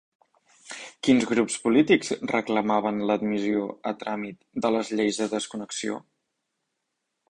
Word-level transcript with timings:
Quins 1.07 1.27
grups 1.31 1.57
polítics 1.65 2.09
reclamaven 2.33 3.05
l'admissió 3.11 3.69
a 3.93 3.97
tràmit 4.03 4.43
de 4.67 4.75
les 4.77 4.95
lleis 4.99 5.25
de 5.25 5.33
desconnexió? 5.39 6.05